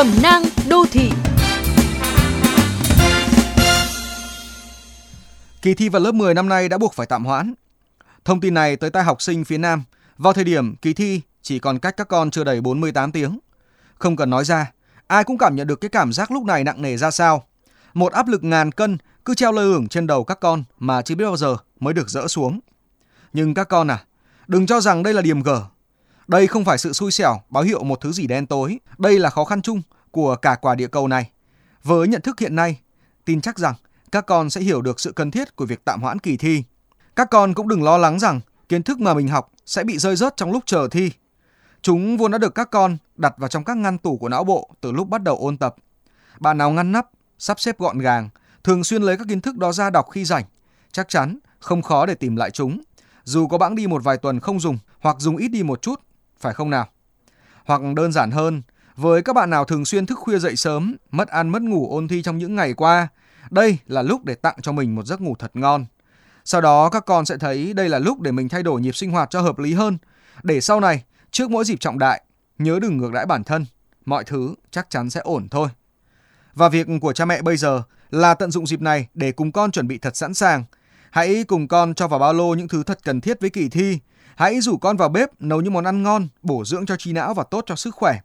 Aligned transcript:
Cẩm 0.00 0.22
nang 0.22 0.42
đô 0.68 0.84
thị 0.90 1.10
Kỳ 5.62 5.74
thi 5.74 5.88
vào 5.88 6.02
lớp 6.02 6.12
10 6.12 6.34
năm 6.34 6.48
nay 6.48 6.68
đã 6.68 6.78
buộc 6.78 6.94
phải 6.94 7.06
tạm 7.06 7.24
hoãn. 7.24 7.54
Thông 8.24 8.40
tin 8.40 8.54
này 8.54 8.76
tới 8.76 8.90
tai 8.90 9.04
học 9.04 9.22
sinh 9.22 9.44
phía 9.44 9.58
Nam 9.58 9.82
vào 10.18 10.32
thời 10.32 10.44
điểm 10.44 10.76
kỳ 10.76 10.92
thi 10.92 11.20
chỉ 11.42 11.58
còn 11.58 11.78
cách 11.78 11.96
các 11.96 12.08
con 12.08 12.30
chưa 12.30 12.44
đầy 12.44 12.60
48 12.60 13.12
tiếng. 13.12 13.38
Không 13.98 14.16
cần 14.16 14.30
nói 14.30 14.44
ra, 14.44 14.72
ai 15.06 15.24
cũng 15.24 15.38
cảm 15.38 15.56
nhận 15.56 15.66
được 15.66 15.80
cái 15.80 15.88
cảm 15.88 16.12
giác 16.12 16.30
lúc 16.30 16.44
này 16.44 16.64
nặng 16.64 16.82
nề 16.82 16.96
ra 16.96 17.10
sao. 17.10 17.44
Một 17.94 18.12
áp 18.12 18.28
lực 18.28 18.44
ngàn 18.44 18.72
cân 18.72 18.98
cứ 19.24 19.34
treo 19.34 19.52
lơ 19.52 19.62
lửng 19.62 19.88
trên 19.88 20.06
đầu 20.06 20.24
các 20.24 20.40
con 20.40 20.64
mà 20.78 21.02
chưa 21.02 21.14
biết 21.14 21.24
bao 21.24 21.36
giờ 21.36 21.56
mới 21.80 21.94
được 21.94 22.08
dỡ 22.08 22.28
xuống. 22.28 22.60
Nhưng 23.32 23.54
các 23.54 23.68
con 23.68 23.90
à, 23.90 24.04
đừng 24.46 24.66
cho 24.66 24.80
rằng 24.80 25.02
đây 25.02 25.14
là 25.14 25.22
điểm 25.22 25.42
gở. 25.42 25.64
Đây 26.30 26.46
không 26.46 26.64
phải 26.64 26.78
sự 26.78 26.92
xui 26.92 27.10
xẻo 27.10 27.40
báo 27.48 27.62
hiệu 27.62 27.84
một 27.84 28.00
thứ 28.00 28.12
gì 28.12 28.26
đen 28.26 28.46
tối, 28.46 28.78
đây 28.98 29.18
là 29.18 29.30
khó 29.30 29.44
khăn 29.44 29.62
chung 29.62 29.82
của 30.10 30.36
cả 30.36 30.54
quả 30.54 30.74
địa 30.74 30.86
cầu 30.86 31.08
này. 31.08 31.30
Với 31.84 32.08
nhận 32.08 32.20
thức 32.20 32.40
hiện 32.40 32.56
nay, 32.56 32.80
tin 33.24 33.40
chắc 33.40 33.58
rằng 33.58 33.74
các 34.12 34.26
con 34.26 34.50
sẽ 34.50 34.60
hiểu 34.60 34.82
được 34.82 35.00
sự 35.00 35.12
cần 35.12 35.30
thiết 35.30 35.56
của 35.56 35.66
việc 35.66 35.84
tạm 35.84 36.02
hoãn 36.02 36.18
kỳ 36.18 36.36
thi. 36.36 36.62
Các 37.16 37.30
con 37.30 37.54
cũng 37.54 37.68
đừng 37.68 37.82
lo 37.82 37.98
lắng 37.98 38.18
rằng 38.18 38.40
kiến 38.68 38.82
thức 38.82 39.00
mà 39.00 39.14
mình 39.14 39.28
học 39.28 39.52
sẽ 39.66 39.84
bị 39.84 39.98
rơi 39.98 40.16
rớt 40.16 40.36
trong 40.36 40.52
lúc 40.52 40.62
chờ 40.66 40.88
thi. 40.90 41.12
Chúng 41.82 42.16
vốn 42.16 42.30
đã 42.30 42.38
được 42.38 42.54
các 42.54 42.70
con 42.70 42.96
đặt 43.16 43.34
vào 43.38 43.48
trong 43.48 43.64
các 43.64 43.76
ngăn 43.76 43.98
tủ 43.98 44.16
của 44.16 44.28
não 44.28 44.44
bộ 44.44 44.70
từ 44.80 44.92
lúc 44.92 45.08
bắt 45.08 45.22
đầu 45.22 45.36
ôn 45.36 45.56
tập. 45.56 45.76
Bạn 46.40 46.58
nào 46.58 46.70
ngăn 46.70 46.92
nắp, 46.92 47.06
sắp 47.38 47.60
xếp 47.60 47.78
gọn 47.78 47.98
gàng, 47.98 48.28
thường 48.64 48.84
xuyên 48.84 49.02
lấy 49.02 49.16
các 49.16 49.26
kiến 49.28 49.40
thức 49.40 49.56
đó 49.56 49.72
ra 49.72 49.90
đọc 49.90 50.06
khi 50.10 50.24
rảnh, 50.24 50.44
chắc 50.92 51.08
chắn 51.08 51.38
không 51.58 51.82
khó 51.82 52.06
để 52.06 52.14
tìm 52.14 52.36
lại 52.36 52.50
chúng, 52.50 52.80
dù 53.24 53.48
có 53.48 53.58
bẵng 53.58 53.74
đi 53.74 53.86
một 53.86 54.04
vài 54.04 54.16
tuần 54.16 54.40
không 54.40 54.60
dùng 54.60 54.78
hoặc 55.00 55.16
dùng 55.18 55.36
ít 55.36 55.48
đi 55.48 55.62
một 55.62 55.82
chút, 55.82 56.00
phải 56.40 56.54
không 56.54 56.70
nào? 56.70 56.88
Hoặc 57.64 57.80
đơn 57.96 58.12
giản 58.12 58.30
hơn, 58.30 58.62
với 58.96 59.22
các 59.22 59.32
bạn 59.32 59.50
nào 59.50 59.64
thường 59.64 59.84
xuyên 59.84 60.06
thức 60.06 60.18
khuya 60.18 60.38
dậy 60.38 60.56
sớm, 60.56 60.96
mất 61.10 61.28
ăn 61.28 61.48
mất 61.48 61.62
ngủ 61.62 61.88
ôn 61.90 62.08
thi 62.08 62.22
trong 62.22 62.38
những 62.38 62.56
ngày 62.56 62.74
qua, 62.74 63.08
đây 63.50 63.78
là 63.86 64.02
lúc 64.02 64.24
để 64.24 64.34
tặng 64.34 64.56
cho 64.62 64.72
mình 64.72 64.94
một 64.94 65.06
giấc 65.06 65.20
ngủ 65.20 65.34
thật 65.38 65.50
ngon. 65.54 65.86
Sau 66.44 66.60
đó 66.60 66.88
các 66.88 67.04
con 67.06 67.26
sẽ 67.26 67.36
thấy 67.36 67.72
đây 67.72 67.88
là 67.88 67.98
lúc 67.98 68.20
để 68.20 68.32
mình 68.32 68.48
thay 68.48 68.62
đổi 68.62 68.80
nhịp 68.80 68.96
sinh 68.96 69.10
hoạt 69.10 69.30
cho 69.30 69.40
hợp 69.40 69.58
lý 69.58 69.72
hơn, 69.72 69.98
để 70.42 70.60
sau 70.60 70.80
này, 70.80 71.04
trước 71.30 71.50
mỗi 71.50 71.64
dịp 71.64 71.80
trọng 71.80 71.98
đại, 71.98 72.22
nhớ 72.58 72.78
đừng 72.82 72.96
ngược 72.96 73.12
đãi 73.12 73.26
bản 73.26 73.44
thân, 73.44 73.66
mọi 74.04 74.24
thứ 74.24 74.54
chắc 74.70 74.90
chắn 74.90 75.10
sẽ 75.10 75.20
ổn 75.20 75.48
thôi. 75.50 75.68
Và 76.54 76.68
việc 76.68 76.86
của 77.00 77.12
cha 77.12 77.24
mẹ 77.24 77.42
bây 77.42 77.56
giờ 77.56 77.82
là 78.10 78.34
tận 78.34 78.50
dụng 78.50 78.66
dịp 78.66 78.80
này 78.80 79.08
để 79.14 79.32
cùng 79.32 79.52
con 79.52 79.70
chuẩn 79.70 79.88
bị 79.88 79.98
thật 79.98 80.16
sẵn 80.16 80.34
sàng. 80.34 80.64
Hãy 81.10 81.44
cùng 81.44 81.68
con 81.68 81.94
cho 81.94 82.08
vào 82.08 82.18
ba 82.20 82.32
lô 82.32 82.54
những 82.54 82.68
thứ 82.68 82.82
thật 82.82 82.98
cần 83.04 83.20
thiết 83.20 83.40
với 83.40 83.50
kỳ 83.50 83.68
thi. 83.68 83.98
Hãy 84.36 84.60
rủ 84.60 84.76
con 84.76 84.96
vào 84.96 85.08
bếp 85.08 85.42
nấu 85.42 85.60
những 85.60 85.72
món 85.72 85.84
ăn 85.84 86.02
ngon, 86.02 86.28
bổ 86.42 86.64
dưỡng 86.64 86.86
cho 86.86 86.96
trí 86.96 87.12
não 87.12 87.34
và 87.34 87.44
tốt 87.50 87.64
cho 87.66 87.76
sức 87.76 87.94
khỏe. 87.94 88.18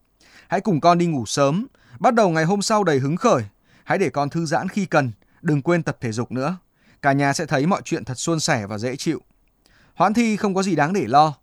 Hãy 0.48 0.62
cùng 0.62 0.82
con 0.82 0.98
đi 0.98 1.06
ngủ 1.06 1.26
sớm, 1.26 1.68
bắt 2.00 2.14
đầu 2.14 2.30
ngày 2.30 2.46
hôm 2.46 2.62
sau 2.62 2.84
đầy 2.84 3.00
hứng 3.00 3.18
khởi. 3.18 3.44
Hãy 3.84 3.98
để 3.98 4.10
con 4.10 4.30
thư 4.30 4.46
giãn 4.46 4.70
khi 4.70 4.86
cần, 4.86 5.12
đừng 5.42 5.62
quên 5.62 5.84
tập 5.84 5.98
thể 6.02 6.12
dục 6.12 6.32
nữa. 6.32 6.58
Cả 7.02 7.12
nhà 7.12 7.34
sẽ 7.34 7.46
thấy 7.46 7.66
mọi 7.66 7.82
chuyện 7.86 8.06
thật 8.06 8.14
suôn 8.18 8.40
sẻ 8.40 8.68
và 8.68 8.78
dễ 8.78 8.96
chịu. 8.96 9.22
Hoãn 9.96 10.14
thi 10.14 10.38
không 10.38 10.56
có 10.56 10.64
gì 10.64 10.76
đáng 10.76 10.94
để 10.94 11.06
lo. 11.08 11.34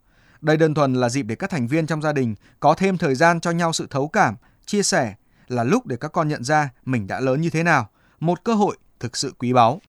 Đây 0.41 0.57
đơn 0.57 0.75
thuần 0.75 0.95
là 0.95 1.09
dịp 1.09 1.23
để 1.23 1.35
các 1.35 1.51
thành 1.51 1.67
viên 1.67 1.87
trong 1.87 2.03
gia 2.03 2.13
đình 2.13 2.35
có 2.61 2.75
thêm 2.75 2.99
thời 2.99 3.15
gian 3.15 3.41
cho 3.41 3.51
nhau 3.51 3.73
sự 3.73 3.87
thấu 3.91 4.09
cảm, 4.09 4.37
chia 4.67 4.83
sẻ, 4.83 5.15
là 5.49 5.65
lúc 5.65 5.87
để 5.87 5.97
các 5.97 6.13
con 6.13 6.29
nhận 6.29 6.45
ra 6.45 6.71
mình 6.85 7.07
đã 7.07 7.21
lớn 7.21 7.41
như 7.41 7.51
thế 7.51 7.63
nào, 7.63 7.89
một 8.21 8.45
cơ 8.45 8.55
hội 8.55 8.77
thực 9.01 9.17
sự 9.17 9.33
quý 9.39 9.53
báu. 9.53 9.81